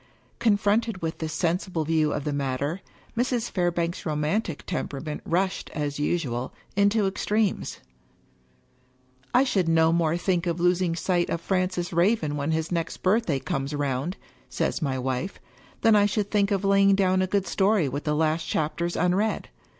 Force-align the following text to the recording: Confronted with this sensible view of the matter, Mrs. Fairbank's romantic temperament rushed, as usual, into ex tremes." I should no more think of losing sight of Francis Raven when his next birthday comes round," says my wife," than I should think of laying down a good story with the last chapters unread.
Confronted 0.39 1.03
with 1.03 1.19
this 1.19 1.31
sensible 1.31 1.85
view 1.85 2.11
of 2.11 2.23
the 2.23 2.33
matter, 2.33 2.81
Mrs. 3.15 3.51
Fairbank's 3.51 4.03
romantic 4.03 4.65
temperament 4.65 5.21
rushed, 5.25 5.69
as 5.75 5.99
usual, 5.99 6.55
into 6.75 7.05
ex 7.05 7.23
tremes." 7.23 7.77
I 9.35 9.43
should 9.43 9.69
no 9.69 9.93
more 9.93 10.17
think 10.17 10.47
of 10.47 10.59
losing 10.59 10.95
sight 10.95 11.29
of 11.29 11.39
Francis 11.39 11.93
Raven 11.93 12.35
when 12.35 12.49
his 12.49 12.71
next 12.71 13.03
birthday 13.03 13.37
comes 13.37 13.75
round," 13.75 14.17
says 14.49 14.81
my 14.81 14.97
wife," 14.97 15.39
than 15.81 15.95
I 15.95 16.07
should 16.07 16.31
think 16.31 16.49
of 16.49 16.65
laying 16.65 16.95
down 16.95 17.21
a 17.21 17.27
good 17.27 17.45
story 17.45 17.87
with 17.87 18.03
the 18.03 18.15
last 18.15 18.45
chapters 18.47 18.95
unread. 18.95 19.49